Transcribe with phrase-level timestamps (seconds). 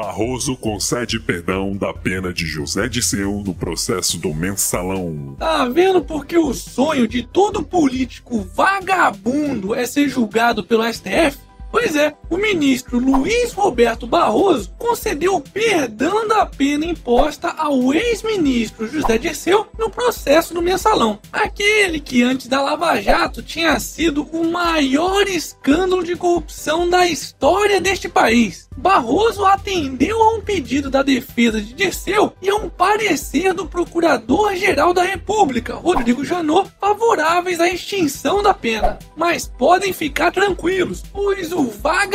[0.00, 5.34] Barroso concede perdão da pena de José Disseu no processo do mensalão.
[5.36, 11.38] Tá vendo porque o sonho de todo político vagabundo é ser julgado pelo STF?
[11.72, 19.18] Pois é, o ministro Luiz Roberto Barroso concedeu perdão da pena imposta ao ex-ministro José
[19.18, 21.18] Dirceu no processo do mensalão.
[21.32, 27.80] Aquele que antes da Lava Jato tinha sido o maior escândalo de corrupção da história
[27.80, 28.68] deste país.
[28.76, 34.94] Barroso atendeu a um pedido da defesa de Dirceu e a um parecer do Procurador-Geral
[34.94, 38.98] da República, Rodrigo Janot, favoráveis à extinção da pena.
[39.16, 41.64] Mas podem ficar tranquilos, pois o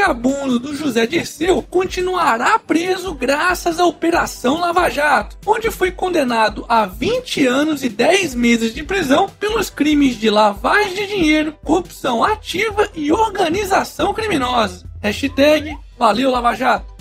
[0.04, 6.86] vagabundo do José Dirceu continuará preso graças à Operação Lava Jato, onde foi condenado a
[6.86, 12.90] 20 anos e 10 meses de prisão pelos crimes de lavagem de dinheiro, corrupção ativa
[12.94, 14.86] e organização criminosa.
[15.02, 16.93] Hashtag Valeu, Lava Jato!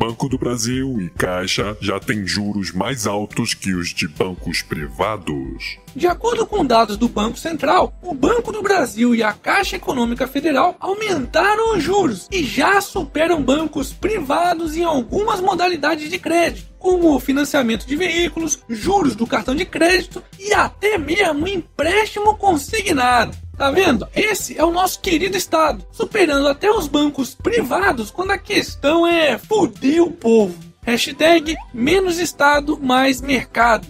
[0.00, 5.76] Banco do Brasil e Caixa já têm juros mais altos que os de bancos privados.
[5.94, 10.26] De acordo com dados do Banco Central, o Banco do Brasil e a Caixa Econômica
[10.26, 17.14] Federal aumentaram os juros e já superam bancos privados em algumas modalidades de crédito, como
[17.14, 23.36] o financiamento de veículos, juros do cartão de crédito e até mesmo empréstimo consignado.
[23.60, 24.08] Tá vendo?
[24.16, 29.36] Esse é o nosso querido Estado, superando até os bancos privados quando a questão é
[29.36, 30.56] foder o povo.
[30.80, 33.86] Hashtag menos Estado, mais mercado.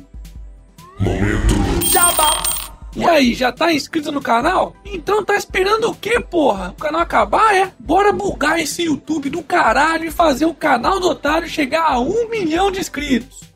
[0.98, 1.54] Momento.
[2.96, 4.74] E aí, já tá inscrito no canal?
[4.84, 6.70] Então tá esperando o que, porra?
[6.70, 7.72] O canal acabar, é?
[7.78, 12.28] Bora bugar esse YouTube do caralho e fazer o canal do Otário chegar a um
[12.28, 13.49] milhão de inscritos.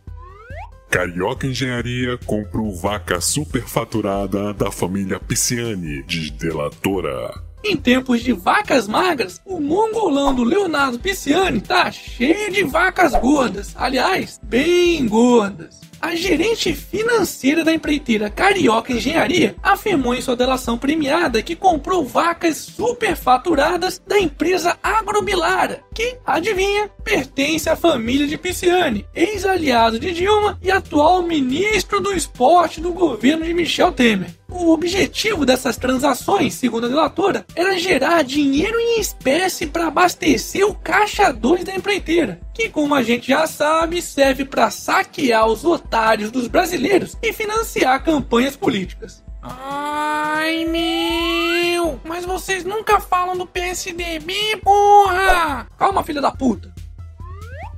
[0.94, 7.34] Carioca Engenharia comprou vaca superfaturada da família Pisciani, diz delatora.
[7.66, 13.72] Em tempos de vacas magras, o mongolão do Leonardo Pisciani tá cheio de vacas gordas.
[13.74, 15.80] Aliás, bem gordas.
[15.98, 22.58] A gerente financeira da empreiteira Carioca Engenharia afirmou em sua delação premiada que comprou vacas
[22.58, 30.70] superfaturadas da empresa Agrobilara, que, adivinha, pertence à família de Pisciani, ex-aliado de Dilma e
[30.70, 34.43] atual ministro do esporte do governo de Michel Temer.
[34.54, 40.72] O objetivo dessas transações, segundo a delatora, era gerar dinheiro em espécie para abastecer o
[40.76, 46.30] caixa 2 da empreiteira, que, como a gente já sabe, serve para saquear os otários
[46.30, 49.24] dos brasileiros e financiar campanhas políticas.
[49.42, 52.00] Ai meu!
[52.04, 55.66] Mas vocês nunca falam do PSDB, porra!
[55.76, 56.72] Calma, filha da puta!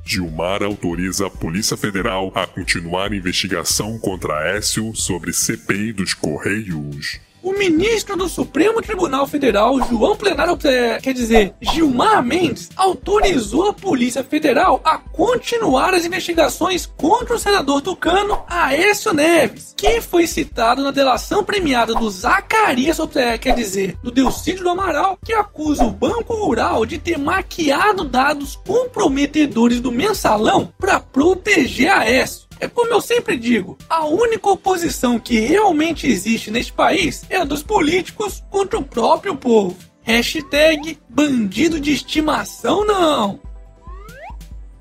[0.06, 7.25] Gilmar autoriza a Polícia Federal a continuar a investigação contra Écio sobre CPI dos Correios.
[7.46, 13.72] O ministro do Supremo Tribunal Federal, João Plenário, é, quer dizer, Gilmar Mendes, autorizou a
[13.72, 20.82] Polícia Federal a continuar as investigações contra o senador tucano Aécio Neves, que foi citado
[20.82, 25.90] na delação premiada do Zacarias, é, quer dizer, do Delcídio do Amaral, que acusa o
[25.92, 32.45] Banco Rural de ter maquiado dados comprometedores do mensalão para proteger Aécio.
[32.58, 37.44] É como eu sempre digo, a única oposição que realmente existe neste país é a
[37.44, 39.76] dos políticos contra o próprio povo.
[40.02, 43.40] Hashtag bandido de estimação não.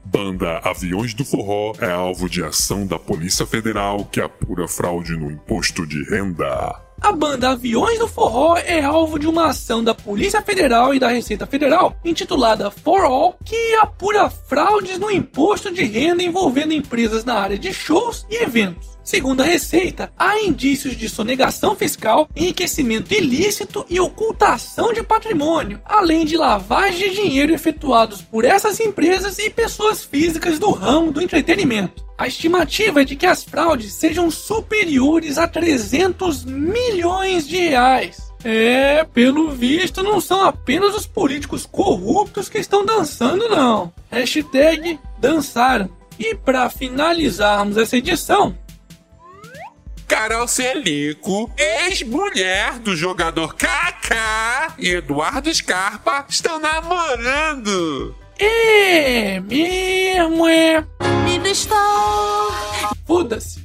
[0.06, 5.30] Banda Aviões do Forró é alvo de ação da Polícia Federal que apura fraude no
[5.30, 6.80] imposto de renda.
[7.06, 11.10] A banda Aviões do Forró é alvo de uma ação da Polícia Federal e da
[11.10, 17.36] Receita Federal, intitulada For All, que apura fraudes no imposto de renda envolvendo empresas na
[17.36, 18.98] área de shows e eventos.
[19.04, 26.26] Segundo a Receita, há indícios de sonegação fiscal, enriquecimento ilícito e ocultação de patrimônio, além
[26.26, 32.05] de lavagem de dinheiro efetuados por essas empresas e pessoas físicas do ramo do entretenimento.
[32.18, 38.34] A estimativa é de que as fraudes sejam superiores a 300 milhões de reais.
[38.44, 43.92] É, pelo visto, não são apenas os políticos corruptos que estão dançando, não.
[44.10, 45.90] Hashtag dançaram.
[46.18, 48.56] E para finalizarmos essa edição,
[50.08, 58.16] Carol Celico, ex-mulher do jogador Kaká e Eduardo Scarpa estão namorando.
[58.40, 60.86] É mesmo, é.
[61.46, 61.78] Livre estou.
[63.06, 63.64] Foda-se.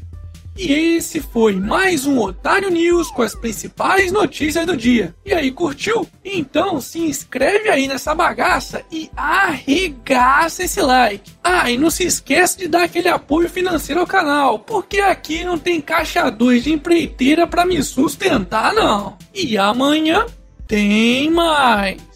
[0.54, 5.14] E esse foi mais um Otário News com as principais notícias do dia.
[5.24, 6.06] E aí, curtiu?
[6.22, 11.32] Então se inscreve aí nessa bagaça e arregaça esse like.
[11.42, 15.58] Ah, e não se esquece de dar aquele apoio financeiro ao canal, porque aqui não
[15.58, 19.16] tem caixa 2 de empreiteira para me sustentar, não.
[19.32, 20.26] E amanhã
[20.66, 22.09] tem mais.